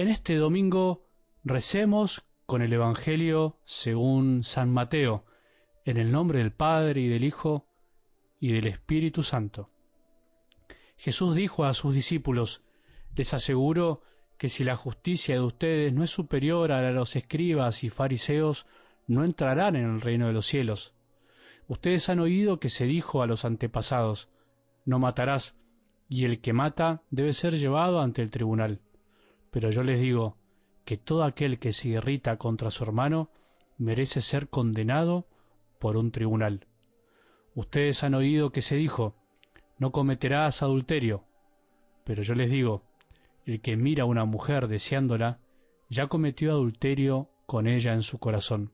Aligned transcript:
En 0.00 0.08
este 0.08 0.36
domingo 0.36 1.04
recemos 1.44 2.24
con 2.46 2.62
el 2.62 2.72
Evangelio 2.72 3.58
según 3.64 4.44
San 4.44 4.72
Mateo, 4.72 5.26
en 5.84 5.98
el 5.98 6.10
nombre 6.10 6.38
del 6.38 6.52
Padre 6.52 7.02
y 7.02 7.08
del 7.08 7.22
Hijo 7.22 7.66
y 8.38 8.52
del 8.52 8.66
Espíritu 8.66 9.22
Santo. 9.22 9.68
Jesús 10.96 11.36
dijo 11.36 11.66
a 11.66 11.74
sus 11.74 11.92
discípulos, 11.92 12.62
les 13.14 13.34
aseguro 13.34 14.00
que 14.38 14.48
si 14.48 14.64
la 14.64 14.74
justicia 14.74 15.34
de 15.34 15.42
ustedes 15.42 15.92
no 15.92 16.02
es 16.02 16.10
superior 16.10 16.72
a 16.72 16.80
la 16.80 16.88
de 16.88 16.94
los 16.94 17.14
escribas 17.14 17.84
y 17.84 17.90
fariseos, 17.90 18.66
no 19.06 19.22
entrarán 19.22 19.76
en 19.76 19.84
el 19.84 20.00
reino 20.00 20.28
de 20.28 20.32
los 20.32 20.46
cielos. 20.46 20.94
Ustedes 21.68 22.08
han 22.08 22.20
oído 22.20 22.58
que 22.58 22.70
se 22.70 22.86
dijo 22.86 23.20
a 23.20 23.26
los 23.26 23.44
antepasados, 23.44 24.30
no 24.86 24.98
matarás, 24.98 25.56
y 26.08 26.24
el 26.24 26.40
que 26.40 26.54
mata 26.54 27.02
debe 27.10 27.34
ser 27.34 27.58
llevado 27.58 28.00
ante 28.00 28.22
el 28.22 28.30
tribunal. 28.30 28.80
Pero 29.50 29.70
yo 29.70 29.82
les 29.82 30.00
digo 30.00 30.36
que 30.84 30.96
todo 30.96 31.24
aquel 31.24 31.58
que 31.58 31.72
se 31.72 31.88
irrita 31.88 32.36
contra 32.36 32.70
su 32.70 32.84
hermano 32.84 33.30
merece 33.78 34.20
ser 34.20 34.48
condenado 34.48 35.26
por 35.78 35.96
un 35.96 36.12
tribunal. 36.12 36.66
Ustedes 37.54 38.04
han 38.04 38.14
oído 38.14 38.52
que 38.52 38.62
se 38.62 38.76
dijo, 38.76 39.16
no 39.78 39.92
cometerás 39.92 40.62
adulterio. 40.62 41.24
Pero 42.04 42.22
yo 42.22 42.34
les 42.34 42.50
digo, 42.50 42.84
el 43.44 43.60
que 43.60 43.76
mira 43.76 44.04
a 44.04 44.06
una 44.06 44.24
mujer 44.24 44.68
deseándola, 44.68 45.40
ya 45.88 46.06
cometió 46.06 46.52
adulterio 46.52 47.30
con 47.46 47.66
ella 47.66 47.94
en 47.94 48.02
su 48.02 48.18
corazón. 48.18 48.72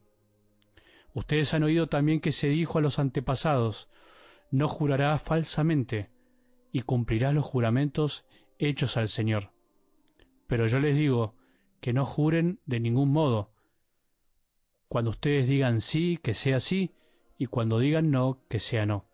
Ustedes 1.13 1.53
han 1.53 1.63
oído 1.63 1.87
también 1.87 2.19
que 2.19 2.31
se 2.31 2.47
dijo 2.49 2.77
a 2.77 2.81
los 2.81 2.99
antepasados, 2.99 3.89
no 4.51 4.67
jurarás 4.67 5.21
falsamente, 5.21 6.11
y 6.71 6.81
cumplirás 6.81 7.33
los 7.33 7.45
juramentos 7.45 8.25
hechos 8.59 8.97
al 8.97 9.07
Señor. 9.07 9.51
Pero 10.47 10.67
yo 10.67 10.79
les 10.79 10.95
digo 10.97 11.35
que 11.81 11.93
no 11.93 12.05
juren 12.05 12.59
de 12.65 12.79
ningún 12.79 13.11
modo. 13.11 13.51
Cuando 14.87 15.11
ustedes 15.11 15.47
digan 15.47 15.81
sí, 15.81 16.17
que 16.23 16.33
sea 16.33 16.59
sí, 16.59 16.93
y 17.37 17.47
cuando 17.47 17.79
digan 17.79 18.09
no, 18.09 18.39
que 18.49 18.59
sea 18.59 18.85
no. 18.85 19.05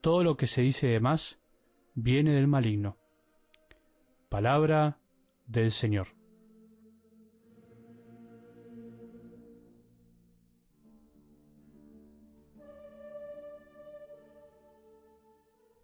Todo 0.00 0.24
lo 0.24 0.36
que 0.36 0.46
se 0.46 0.62
dice 0.62 0.86
de 0.86 1.00
más 1.00 1.38
viene 1.94 2.32
del 2.32 2.46
maligno. 2.46 2.96
Palabra 4.28 4.98
del 5.46 5.70
Señor. 5.70 6.08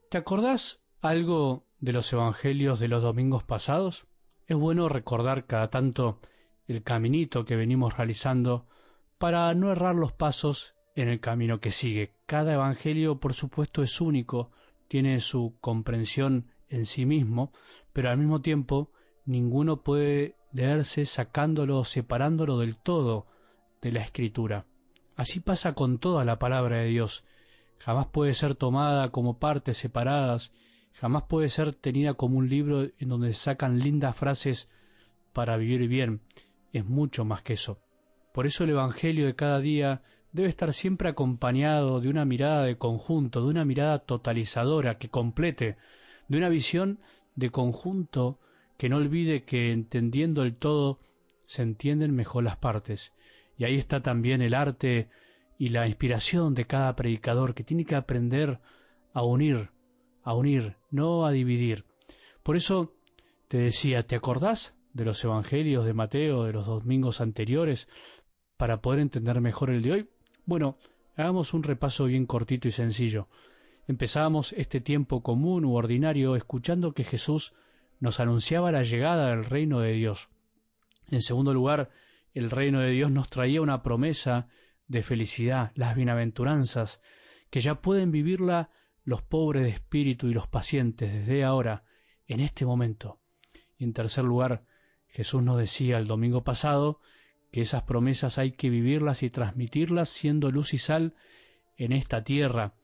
¿Te 0.09 0.19
acordás 0.19 0.81
algo 1.01 1.67
de 1.81 1.93
los 1.93 2.13
evangelios 2.13 2.79
de 2.79 2.87
los 2.87 3.03
domingos 3.03 3.43
pasados? 3.43 4.07
Es 4.47 4.57
bueno 4.57 4.89
recordar 4.89 5.47
cada 5.47 5.69
tanto 5.69 6.21
el 6.67 6.83
caminito 6.83 7.45
que 7.45 7.57
venimos 7.57 7.97
realizando 7.97 8.67
para 9.19 9.53
no 9.55 9.73
errar 9.73 9.95
los 9.95 10.13
pasos 10.13 10.75
en 10.95 11.09
el 11.09 11.21
camino 11.21 11.61
que 11.61 11.71
sigue. 11.71 12.13
Cada 12.27 12.55
evangelio, 12.55 13.21
por 13.21 13.33
supuesto, 13.33 13.83
es 13.83 14.01
único, 14.01 14.51
tiene 14.89 15.21
su 15.21 15.55
comprensión 15.61 16.51
en 16.69 16.85
sí 16.85 17.07
mismo, 17.07 17.53
pero 17.93 18.11
al 18.11 18.19
mismo 18.19 18.43
tiempo 18.43 18.91
ninguno 19.25 19.83
puede 19.83 20.37
leerse 20.53 21.07
sacándolo 21.07 21.79
o 21.79 21.85
separándolo 21.85 22.59
del 22.59 22.77
todo 22.77 23.27
de 23.81 23.93
la 23.93 24.03
escritura. 24.03 24.67
Así 25.17 25.41
pasa 25.41 25.75
con 25.75 25.99
toda 25.99 26.25
la 26.25 26.39
palabra 26.39 26.79
de 26.79 26.87
Dios. 26.87 27.25
Jamás 27.79 28.07
puede 28.07 28.35
ser 28.35 28.55
tomada 28.55 29.11
como 29.11 29.39
partes 29.39 29.79
separadas 29.79 30.53
jamás 30.95 31.25
puede 31.25 31.49
ser 31.49 31.75
tenida 31.75 32.15
como 32.15 32.39
un 32.39 32.49
libro 32.49 32.89
en 32.99 33.09
donde 33.09 33.35
sacan 33.35 33.79
lindas 33.79 34.17
frases 34.17 34.71
para 35.33 35.57
vivir 35.57 35.89
bien. 35.89 36.21
Es 36.73 36.85
mucho 36.85 37.25
más 37.25 37.43
que 37.43 37.55
eso. 37.55 37.79
Por 38.33 38.47
eso 38.47 38.65
el 38.65 38.71
Evangelio 38.71 39.27
de 39.27 39.35
cada 39.35 39.61
día 39.61 40.03
debe 40.33 40.49
estar 40.49 40.73
siempre 40.73 41.09
acompañado 41.09 42.01
de 42.01 42.09
una 42.09 42.25
mirada 42.25 42.65
de 42.65 42.79
conjunto, 42.79 43.43
de 43.43 43.51
una 43.51 43.65
mirada 43.65 44.01
totalizadora 44.01 44.99
que 44.99 45.09
complete, 45.09 45.77
de 46.29 46.39
una 46.39 46.49
visión 46.49 46.99
de 47.37 47.51
conjunto 47.51 48.41
que 48.77 48.89
no 48.89 48.97
olvide 48.97 49.45
que 49.45 49.73
entendiendo 49.73 50.43
el 50.43 50.57
todo 50.57 51.01
se 51.47 51.63
entienden 51.63 52.15
mejor 52.15 52.45
las 52.45 52.57
partes. 52.57 53.13
Y 53.57 53.65
ahí 53.65 53.77
está 53.77 54.01
también 54.01 54.43
el 54.43 54.55
arte 54.55 55.09
y 55.59 55.69
la 55.69 55.87
inspiración 55.87 56.55
de 56.55 56.65
cada 56.65 56.97
predicador 56.97 57.55
que 57.55 57.63
tiene 57.63 57.85
que 57.85 57.95
aprender 57.95 58.59
a 59.13 59.23
unir 59.23 59.71
a 60.25 60.35
unir, 60.35 60.77
no 60.91 61.27
a 61.27 61.31
dividir. 61.31 61.85
Por 62.43 62.57
eso 62.57 62.95
te 63.49 63.59
decía, 63.59 64.07
¿te 64.07 64.17
acordás 64.17 64.75
de 64.93 65.05
los 65.05 65.23
evangelios 65.23 65.85
de 65.85 65.95
Mateo 65.95 66.45
de 66.45 66.53
los 66.53 66.67
domingos 66.67 67.21
anteriores 67.21 67.89
para 68.57 68.81
poder 68.81 69.01
entender 69.01 69.41
mejor 69.41 69.71
el 69.71 69.83
de 69.83 69.93
hoy? 69.93 70.09
Bueno, 70.47 70.79
hagamos 71.17 71.55
un 71.55 71.63
repaso 71.63 72.07
bien 72.07 72.27
cortito 72.27 72.69
y 72.69 72.73
sencillo. 72.73 73.29
Empezábamos 73.87 74.53
este 74.55 74.81
tiempo 74.81 75.23
común 75.23 75.65
u 75.65 75.75
ordinario 75.75 76.37
escuchando 76.37 76.93
que 76.93 77.05
Jesús 77.05 77.53
nos 78.01 78.19
anunciaba 78.19 78.73
la 78.73 78.83
llegada 78.83 79.29
del 79.29 79.45
reino 79.45 79.81
de 79.81 79.93
Dios. 79.93 80.29
En 81.11 81.21
segundo 81.21 81.53
lugar, 81.53 81.91
el 82.33 82.51
reino 82.51 82.81
de 82.81 82.91
Dios 82.91 83.11
nos 83.11 83.29
traía 83.29 83.61
una 83.61 83.83
promesa 83.83 84.49
de 84.89 85.03
felicidad, 85.03 85.73
las 85.75 85.95
bienaventuranzas, 85.95 87.03
que 87.51 87.61
ya 87.61 87.77
pueden 87.77 88.11
vivirla 88.11 88.71
los 89.05 89.23
pobres 89.23 89.63
de 89.63 89.69
espíritu 89.69 90.29
y 90.29 90.35
los 90.35 90.49
pacientes 90.49 91.13
desde 91.13 91.45
ahora, 91.45 91.85
en 92.27 92.41
este 92.41 92.65
momento. 92.65 93.21
Y 93.77 93.85
en 93.85 93.93
tercer 93.93 94.25
lugar, 94.25 94.65
Jesús 95.09 95.43
nos 95.43 95.59
decía 95.59 95.99
el 95.99 96.07
domingo 96.07 96.43
pasado 96.43 97.01
que 97.53 97.61
esas 97.61 97.83
promesas 97.83 98.39
hay 98.39 98.53
que 98.53 98.71
vivirlas 98.71 99.23
y 99.23 99.31
transmitirlas 99.31 100.09
siendo 100.09 100.51
luz 100.51 100.73
y 100.75 100.79
sal 100.79 101.15
en 101.77 101.93
esta 101.93 102.25
tierra, 102.25 102.75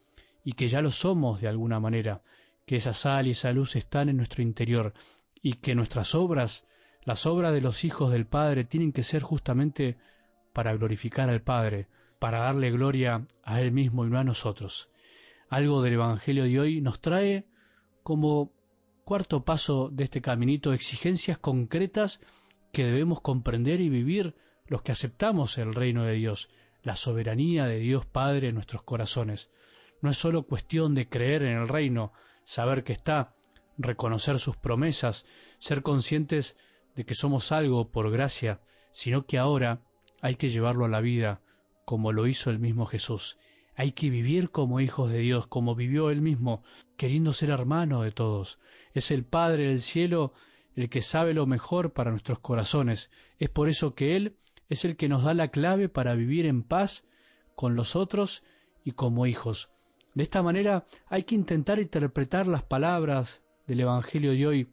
y 0.44 0.53
que 0.53 0.69
ya 0.69 0.82
lo 0.82 0.91
somos 0.91 1.41
de 1.41 1.48
alguna 1.48 1.81
manera, 1.81 2.22
que 2.66 2.76
esa 2.76 2.94
sal 2.94 3.26
y 3.26 3.31
esa 3.31 3.52
luz 3.52 3.75
están 3.75 4.08
en 4.08 4.19
nuestro 4.19 4.42
interior, 4.42 4.92
y 5.42 5.54
que 5.54 5.75
nuestras 5.75 6.14
obras, 6.14 6.66
las 7.04 7.25
obras 7.25 7.54
de 7.54 7.62
los 7.62 7.84
hijos 7.84 8.12
del 8.12 8.26
Padre, 8.26 8.64
tienen 8.64 8.92
que 8.92 9.04
ser 9.04 9.22
justamente 9.22 9.97
para 10.52 10.75
glorificar 10.76 11.31
al 11.31 11.41
Padre, 11.41 11.88
para 12.19 12.41
darle 12.41 12.70
gloria 12.70 13.26
a 13.42 13.60
Él 13.60 13.72
mismo 13.72 14.04
y 14.04 14.10
no 14.10 14.19
a 14.19 14.25
nosotros 14.25 14.91
algo 15.50 15.83
del 15.83 15.94
Evangelio 15.94 16.44
de 16.44 16.61
hoy 16.61 16.81
nos 16.81 17.00
trae 17.00 17.44
como 18.05 18.53
cuarto 19.05 19.44
paso 19.44 19.88
de 19.91 20.05
este 20.05 20.22
caminito 20.22 20.72
exigencias 20.72 21.38
concretas 21.38 22.21
que 22.72 22.84
debemos 22.84 23.21
comprender 23.21 23.81
y 23.81 23.88
vivir 23.88 24.37
los 24.69 24.83
que 24.83 24.93
aceptamos 24.93 25.59
el 25.59 25.75
reino 25.75 26.05
de 26.05 26.15
Dios, 26.15 26.49
la 26.84 26.94
soberanía 26.94 27.66
de 27.66 27.81
Dios 27.81 28.06
Padre 28.06 28.49
en 28.49 28.55
nuestros 28.55 28.84
corazones. 28.84 29.50
No 30.00 30.11
es 30.11 30.16
sólo 30.16 30.44
cuestión 30.44 30.94
de 30.94 31.09
creer 31.09 31.43
en 31.43 31.59
el 31.59 31.69
reino, 31.69 32.12
saber 32.44 32.84
que 32.84 32.93
está, 32.93 33.34
reconocer 33.77 34.38
sus 34.38 34.56
promesas, 34.56 35.27
ser 35.59 35.82
conscientes 35.82 36.56
de 36.94 37.05
que 37.05 37.17
somos 37.17 37.50
algo 37.50 37.91
por 37.91 38.12
gracia, 38.12 38.61
sino 38.93 39.27
que 39.27 39.38
ahora 39.38 39.82
hay 40.22 40.37
que 40.37 40.49
llevarlo 40.49 40.84
a 40.84 40.88
la 40.88 41.00
vida, 41.00 41.41
como 41.84 42.12
lo 42.12 42.28
hizo 42.28 42.50
el 42.50 42.61
mismo 42.61 42.87
Jesús. 42.87 43.37
Hay 43.81 43.93
que 43.93 44.11
vivir 44.11 44.51
como 44.51 44.79
hijos 44.81 45.11
de 45.11 45.21
Dios, 45.21 45.47
como 45.47 45.75
vivió 45.75 46.11
Él 46.11 46.21
mismo, 46.21 46.63
queriendo 46.99 47.33
ser 47.33 47.49
hermano 47.49 48.03
de 48.03 48.13
todos. 48.13 48.59
Es 48.93 49.11
el 49.11 49.25
Padre 49.25 49.69
del 49.69 49.81
cielo 49.81 50.35
el 50.77 50.91
que 50.91 51.01
sabe 51.01 51.33
lo 51.33 51.47
mejor 51.47 51.95
para 51.95 52.11
nuestros 52.11 52.41
corazones. 52.41 53.11
Es 53.39 53.49
por 53.49 53.71
eso 53.71 53.95
que 53.95 54.17
Él 54.17 54.37
es 54.69 54.85
el 54.85 54.99
que 54.99 55.09
nos 55.09 55.25
da 55.25 55.33
la 55.33 55.49
clave 55.49 55.89
para 55.89 56.15
vivir 56.15 56.45
en 56.45 56.63
paz 56.63 57.09
con 57.55 57.75
los 57.75 57.97
otros 57.97 58.44
y 58.85 58.91
como 58.91 59.25
hijos. 59.25 59.71
De 60.12 60.25
esta 60.25 60.43
manera 60.43 60.85
hay 61.06 61.23
que 61.23 61.35
intentar 61.35 61.79
interpretar 61.79 62.47
las 62.47 62.62
palabras 62.62 63.43
del 63.67 63.81
Evangelio 63.81 64.33
de 64.33 64.47
hoy, 64.47 64.69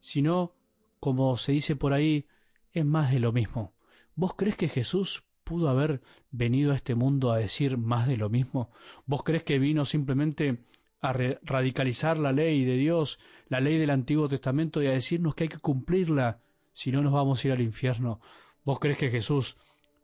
si 0.00 0.22
no, 0.22 0.54
como 1.00 1.36
se 1.36 1.52
dice 1.52 1.76
por 1.76 1.92
ahí, 1.92 2.24
es 2.72 2.86
más 2.86 3.12
de 3.12 3.20
lo 3.20 3.30
mismo. 3.30 3.74
¿Vos 4.16 4.32
crees 4.36 4.56
que 4.56 4.68
Jesús 4.68 5.22
pudo 5.48 5.70
haber 5.70 6.02
venido 6.30 6.72
a 6.72 6.74
este 6.74 6.94
mundo 6.94 7.32
a 7.32 7.38
decir 7.38 7.78
más 7.78 8.06
de 8.06 8.18
lo 8.18 8.28
mismo? 8.28 8.70
¿Vos 9.06 9.22
crees 9.22 9.44
que 9.44 9.58
vino 9.58 9.86
simplemente 9.86 10.58
a 11.00 11.14
radicalizar 11.14 12.18
la 12.18 12.32
ley 12.32 12.66
de 12.66 12.74
Dios, 12.74 13.18
la 13.48 13.60
ley 13.60 13.78
del 13.78 13.88
Antiguo 13.88 14.28
Testamento 14.28 14.82
y 14.82 14.88
a 14.88 14.90
decirnos 14.90 15.34
que 15.34 15.44
hay 15.44 15.48
que 15.48 15.58
cumplirla, 15.58 16.42
si 16.74 16.92
no 16.92 17.00
nos 17.00 17.14
vamos 17.14 17.42
a 17.42 17.48
ir 17.48 17.54
al 17.54 17.62
infierno? 17.62 18.20
¿Vos 18.62 18.78
crees 18.78 18.98
que 18.98 19.08
Jesús 19.08 19.56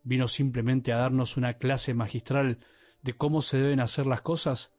vino 0.02 0.28
simplemente 0.28 0.94
a 0.94 0.96
darnos 0.96 1.36
una 1.36 1.54
clase 1.54 1.92
magistral 1.92 2.60
de 3.02 3.12
cómo 3.14 3.42
se 3.42 3.58
deben 3.58 3.80
hacer 3.80 4.06
las 4.06 4.22
cosas? 4.22 4.72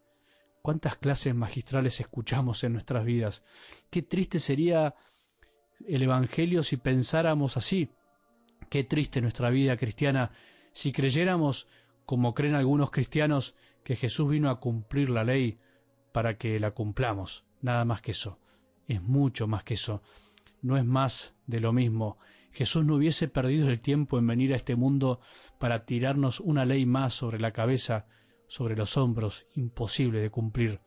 ¿Cuántas 0.63 0.95
clases 0.95 1.35
magistrales 1.35 1.99
escuchamos 1.99 2.63
en 2.63 2.73
nuestras 2.73 3.05
vidas? 3.05 3.43
Qué 3.91 4.01
triste 4.01 4.39
sería 4.39 4.95
el 5.87 6.01
Evangelio 6.01 6.63
si 6.63 6.77
pensáramos 6.77 7.55
así. 7.55 7.91
Qué 8.71 8.83
triste 8.83 9.21
nuestra 9.21 9.51
vida 9.51 9.77
cristiana 9.77 10.31
si 10.75 10.91
creyéramos, 10.91 11.69
como 12.05 12.33
creen 12.33 12.53
algunos 12.53 12.91
cristianos, 12.91 13.55
que 13.85 13.95
Jesús 13.95 14.29
vino 14.29 14.49
a 14.49 14.59
cumplir 14.59 15.09
la 15.09 15.23
ley 15.23 15.57
para 16.11 16.37
que 16.37 16.59
la 16.59 16.71
cumplamos, 16.71 17.45
nada 17.61 17.85
más 17.85 18.01
que 18.01 18.11
eso, 18.11 18.39
es 18.85 19.01
mucho 19.01 19.47
más 19.47 19.63
que 19.63 19.75
eso. 19.75 20.03
no 20.61 20.75
es 20.75 20.83
más 20.83 21.33
de 21.47 21.61
lo 21.61 21.71
mismo. 21.71 22.17
Jesús 22.51 22.83
no 22.83 22.95
hubiese 22.95 23.29
perdido 23.29 23.69
el 23.69 23.79
tiempo 23.79 24.17
en 24.17 24.27
venir 24.27 24.51
a 24.51 24.57
este 24.57 24.75
mundo 24.75 25.21
para 25.59 25.85
tirarnos 25.85 26.41
una 26.41 26.65
ley 26.65 26.85
más 26.85 27.13
sobre 27.13 27.39
la 27.39 27.51
cabeza, 27.51 28.07
sobre 28.47 28.75
los 28.75 28.97
hombros, 28.97 29.47
imposible 29.55 30.19
de 30.19 30.29
cumplir. 30.29 30.81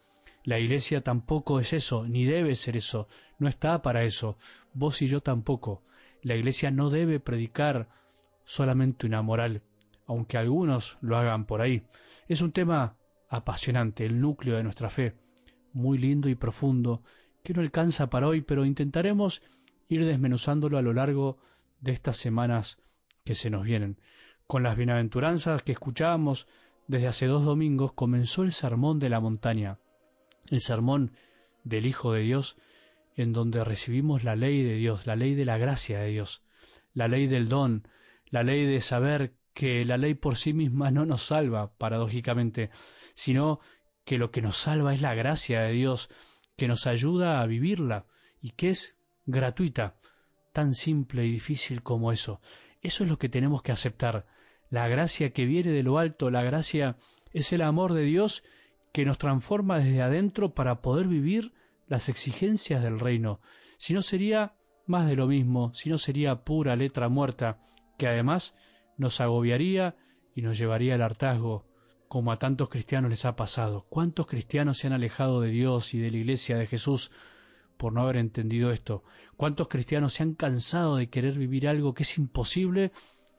La 0.45 0.59
Iglesia 0.59 1.03
tampoco 1.03 1.61
es 1.61 1.73
eso, 1.73 2.07
ni 2.07 2.27
debe 2.27 2.57
ser 2.57 2.77
eso, 2.77 3.09
no 3.39 3.49
está 3.49 3.81
para 3.81 4.05
eso, 4.05 4.37
vos 4.75 5.01
y 5.01 5.07
yo 5.07 5.21
tampoco. 5.23 5.83
La 6.23 6.35
Iglesia 6.35 6.71
no 6.71 6.91
debe 6.91 7.21
predicar 7.21 7.89
solamente 8.45 9.07
una 9.07 9.23
moral, 9.23 9.63
aunque 10.09 10.39
algunos 10.39 10.99
lo 11.01 11.17
hagan 11.17 11.45
por 11.45 11.61
ahí. 11.61 11.85
Es 12.27 12.41
un 12.41 12.51
tema 12.51 12.97
apasionante, 13.29 14.05
el 14.07 14.21
núcleo 14.21 14.57
de 14.57 14.65
nuestra 14.65 14.91
fe, 14.91 15.15
muy 15.73 15.99
lindo 15.99 16.29
y 16.29 16.35
profundo, 16.35 17.03
que 17.45 17.53
no 17.53 17.61
alcanza 17.61 18.11
para 18.11 18.27
hoy, 18.27 18.41
pero 18.41 18.65
intentaremos 18.65 19.43
ir 19.89 20.05
desmenuzándolo 20.05 20.79
a 20.79 20.83
lo 20.83 20.95
largo 20.95 21.39
de 21.81 21.93
estas 21.93 22.17
semanas 22.17 22.79
que 23.25 23.35
se 23.35 23.51
nos 23.51 23.65
vienen. 23.65 24.01
Con 24.47 24.63
las 24.63 24.77
bienaventuranzas 24.77 25.63
que 25.63 25.73
escuchábamos 25.73 26.49
desde 26.87 27.07
hace 27.07 27.27
dos 27.27 27.45
domingos 27.45 27.93
comenzó 27.93 28.43
el 28.43 28.53
sermón 28.53 28.99
de 28.99 29.11
la 29.11 29.21
montaña, 29.21 29.79
el 30.51 30.63
sermón 30.63 31.13
del 31.65 31.85
Hijo 31.85 32.15
de 32.15 32.23
Dios, 32.23 32.57
en 33.15 33.35
donde 33.35 33.63
recibimos 33.63 34.25
la 34.25 34.37
ley 34.37 34.63
de 34.63 34.75
Dios, 34.75 35.07
la 35.07 35.17
ley 35.17 35.35
de 35.35 35.45
la 35.45 35.59
gracia 35.59 35.99
de 35.99 36.09
Dios, 36.09 36.43
la 36.95 37.09
ley 37.09 37.27
del 37.27 37.49
don, 37.51 37.87
la 38.31 38.43
ley 38.43 38.65
de 38.65 38.81
saber 38.81 39.35
que 39.59 39.85
la 39.85 39.97
ley 39.97 40.15
por 40.15 40.37
sí 40.37 40.53
misma 40.53 40.93
no 40.93 41.05
nos 41.05 41.23
salva, 41.23 41.77
paradójicamente, 41.79 42.71
sino 43.15 43.59
que 44.05 44.17
lo 44.17 44.31
que 44.31 44.41
nos 44.41 44.57
salva 44.57 44.95
es 44.95 45.03
la 45.03 45.17
gracia 45.17 45.63
de 45.63 45.73
Dios, 45.73 46.11
que 46.57 46.69
nos 46.69 46.87
ayuda 46.87 47.43
a 47.43 47.47
vivirla 47.47 48.07
y 48.41 48.51
que 48.51 48.71
es 48.71 48.97
gratuita, 49.27 49.97
tan 50.53 50.75
simple 50.75 51.27
y 51.27 51.33
difícil 51.33 51.83
como 51.83 52.13
eso. 52.13 52.41
Eso 52.83 53.03
es 53.03 53.11
lo 53.11 53.19
que 53.19 53.29
tenemos 53.29 53.63
que 53.63 53.73
aceptar. 53.73 54.27
La 54.71 54.87
gracia 54.87 55.33
que 55.33 55.45
viene 55.45 55.73
de 55.73 55.83
lo 55.83 55.99
alto, 55.99 56.31
la 56.31 56.45
gracia 56.45 56.97
es 57.33 57.53
el 57.53 57.63
amor 57.63 57.95
de 57.95 58.05
Dios 58.05 58.45
que 58.93 59.05
nos 59.05 59.19
transforma 59.19 59.81
desde 59.81 60.03
adentro 60.03 60.55
para 60.55 60.83
poder 60.83 61.09
vivir 61.09 61.53
las 61.89 62.09
exigencias 62.09 62.81
del 62.81 63.01
reino. 63.01 63.41
Si 63.77 63.93
no 63.93 64.03
sería 64.03 64.55
más 64.87 65.09
de 65.09 65.17
lo 65.17 65.27
mismo, 65.27 65.75
si 65.75 65.91
no 65.91 65.99
sería 65.99 66.45
pura 66.45 66.77
letra 66.77 67.09
muerta, 67.09 67.59
que 67.99 68.07
además 68.07 68.55
nos 68.99 69.21
agobiaría 69.21 69.97
y 70.35 70.43
nos 70.43 70.59
llevaría 70.59 70.95
al 70.95 71.03
hartazgo, 71.03 71.65
como 72.09 72.33
a 72.33 72.39
tantos 72.39 72.69
cristianos 72.69 73.11
les 73.11 73.25
ha 73.25 73.37
pasado. 73.37 73.87
¿Cuántos 73.89 74.27
cristianos 74.27 74.79
se 74.79 74.87
han 74.87 74.93
alejado 74.93 75.41
de 75.41 75.51
Dios 75.51 75.95
y 75.95 75.99
de 75.99 76.11
la 76.11 76.17
iglesia 76.19 76.57
de 76.57 76.67
Jesús 76.67 77.11
por 77.77 77.93
no 77.93 78.03
haber 78.03 78.17
entendido 78.17 78.71
esto? 78.73 79.05
¿Cuántos 79.37 79.69
cristianos 79.69 80.15
se 80.15 80.23
han 80.23 80.35
cansado 80.35 80.97
de 80.97 81.11
querer 81.11 81.39
vivir 81.39 81.69
algo 81.69 81.95
que 81.95 82.03
es 82.03 82.19
imposible 82.19 82.93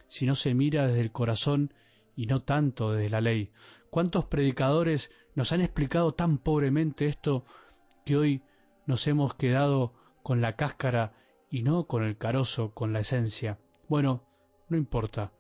si 0.08 0.26
no 0.26 0.36
se 0.36 0.54
mira 0.54 0.88
desde 0.88 1.02
el 1.02 1.12
corazón 1.12 1.74
y 2.16 2.26
no 2.26 2.42
tanto 2.42 2.92
desde 2.92 3.10
la 3.10 3.22
ley? 3.22 3.52
¿Cuántos 3.90 4.26
predicadores 4.26 5.12
nos 5.36 5.52
han 5.52 5.62
explicado 5.62 6.14
tan 6.14 6.38
pobremente 6.38 7.08
esto 7.08 7.44
que 8.06 8.18
hoy 8.18 8.44
nos 8.86 9.08
hemos 9.08 9.34
quedado 9.34 9.94
con 10.22 10.42
la 10.42 10.56
cáscara 10.56 11.14
y 11.50 11.64
no 11.64 11.86
con 11.86 12.04
el 12.04 12.18
carozo, 12.18 12.72
con 12.74 12.94
la 12.94 13.00
esencia? 13.00 13.58
Bueno, 13.88 14.24
no 14.70 14.78
importa, 14.78 15.32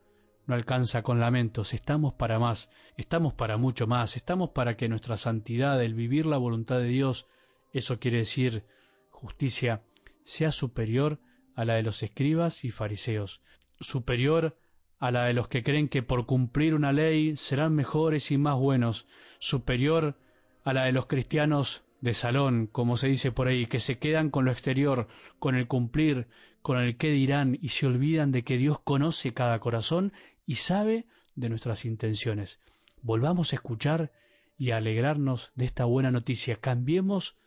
no 0.50 0.56
alcanza 0.56 1.04
con 1.04 1.19
lamentos, 1.19 1.75
estamos 1.75 2.13
para 2.16 2.40
más, 2.40 2.72
estamos 2.98 3.34
para 3.36 3.57
mucho 3.57 3.86
más, 3.86 4.18
estamos 4.18 4.50
para 4.50 4.75
que 4.75 4.90
nuestra 4.90 5.16
santidad, 5.16 5.81
el 5.84 5.94
vivir 5.94 6.25
la 6.25 6.38
voluntad 6.38 6.80
de 6.80 6.88
Dios, 6.88 7.28
eso 7.72 8.00
quiere 8.00 8.18
decir 8.18 8.63
justicia, 9.12 9.84
sea 10.24 10.51
superior 10.51 11.19
a 11.56 11.66
la 11.66 11.75
de 11.75 11.84
los 11.84 12.01
escribas 12.01 12.66
y 12.66 12.72
fariseos, 12.72 13.42
superior 13.80 14.57
a 14.98 15.12
la 15.12 15.25
de 15.25 15.34
los 15.34 15.48
que 15.48 15.62
creen 15.62 15.88
que 15.88 16.01
por 16.01 16.25
cumplir 16.25 16.74
una 16.74 16.94
ley 16.94 17.38
serán 17.38 17.75
mejores 17.75 18.31
y 18.31 18.40
más 18.40 18.57
buenos, 18.57 19.06
superior 19.38 20.18
a 20.63 20.74
la 20.74 20.86
de 20.86 20.94
los 20.94 21.06
cristianos 21.06 21.84
de 22.02 22.16
salón, 22.16 22.66
como 22.66 22.98
se 22.98 23.07
dice 23.07 23.31
por 23.31 23.50
ahí, 23.50 23.68
que 23.68 23.80
se 23.80 24.00
quedan 24.00 24.31
con 24.31 24.45
lo 24.45 24.52
exterior, 24.52 25.07
con 25.38 25.56
el 25.56 25.68
cumplir, 25.68 26.28
con 26.61 26.79
el 26.79 26.97
qué 26.97 27.09
dirán 27.11 27.57
y 27.61 27.69
se 27.69 27.88
olvidan 27.88 28.31
de 28.31 28.44
que 28.44 28.57
Dios 28.57 28.79
conoce 28.79 29.33
cada 29.33 29.59
corazón 29.59 30.13
y 30.45 30.56
sabe 30.56 31.06
de 31.35 31.50
nuestras 31.50 31.85
intenciones. 31.85 32.59
Volvamos 33.01 33.53
a 33.53 33.56
escuchar 33.56 34.11
y 34.57 34.71
a 34.71 34.77
alegrarnos 34.77 35.51
de 35.56 35.65
esta 35.65 35.85
buena 35.85 36.11
noticia. 36.11 36.57
Cambiemos 36.57 37.38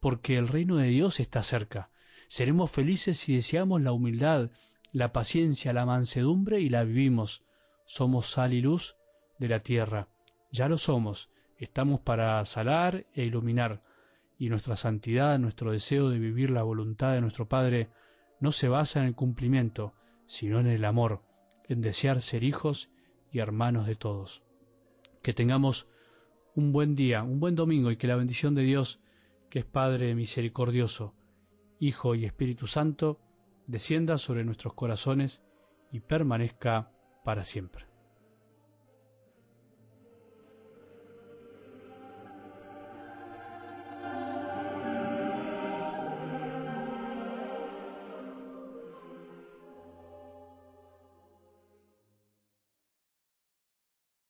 porque 0.00 0.36
el 0.36 0.48
reino 0.48 0.76
de 0.76 0.88
Dios 0.88 1.20
está 1.20 1.42
cerca. 1.42 1.90
Seremos 2.28 2.70
felices 2.70 3.18
si 3.18 3.34
deseamos 3.34 3.80
la 3.82 3.92
humildad, 3.92 4.50
la 4.92 5.12
paciencia, 5.12 5.72
la 5.72 5.86
mansedumbre 5.86 6.60
y 6.60 6.68
la 6.68 6.82
vivimos. 6.84 7.44
Somos 7.84 8.26
sal 8.26 8.52
y 8.52 8.60
luz 8.60 8.96
de 9.38 9.48
la 9.48 9.60
tierra. 9.60 10.08
Ya 10.50 10.68
lo 10.68 10.78
somos. 10.78 11.30
Estamos 11.58 12.00
para 12.00 12.44
salar 12.44 13.06
e 13.14 13.24
iluminar 13.24 13.82
y 14.38 14.48
nuestra 14.48 14.76
santidad, 14.76 15.38
nuestro 15.38 15.72
deseo 15.72 16.10
de 16.10 16.18
vivir 16.18 16.50
la 16.50 16.62
voluntad 16.62 17.12
de 17.12 17.20
nuestro 17.20 17.48
Padre, 17.48 17.88
no 18.40 18.52
se 18.52 18.68
basa 18.68 19.00
en 19.00 19.06
el 19.06 19.14
cumplimiento, 19.14 19.94
sino 20.24 20.60
en 20.60 20.66
el 20.66 20.84
amor, 20.84 21.22
en 21.68 21.80
desear 21.80 22.20
ser 22.20 22.44
hijos 22.44 22.90
y 23.32 23.38
hermanos 23.38 23.86
de 23.86 23.96
todos. 23.96 24.42
Que 25.22 25.32
tengamos 25.32 25.88
un 26.54 26.72
buen 26.72 26.94
día, 26.94 27.22
un 27.22 27.40
buen 27.40 27.54
domingo 27.54 27.90
y 27.90 27.96
que 27.96 28.06
la 28.06 28.16
bendición 28.16 28.54
de 28.54 28.62
Dios, 28.62 29.00
que 29.50 29.60
es 29.60 29.64
Padre 29.64 30.14
misericordioso, 30.14 31.14
Hijo 31.78 32.14
y 32.14 32.24
Espíritu 32.24 32.66
Santo, 32.66 33.20
descienda 33.66 34.18
sobre 34.18 34.44
nuestros 34.44 34.74
corazones 34.74 35.42
y 35.92 36.00
permanezca 36.00 36.90
para 37.24 37.44
siempre. 37.44 37.95